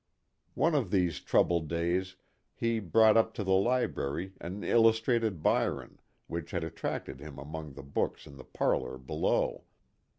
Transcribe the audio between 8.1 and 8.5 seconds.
in the